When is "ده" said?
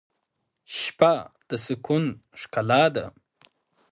2.95-3.05